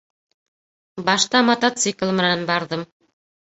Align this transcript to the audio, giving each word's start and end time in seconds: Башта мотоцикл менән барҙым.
Башта 1.09 1.43
мотоцикл 1.51 2.17
менән 2.23 2.49
барҙым. 2.51 2.89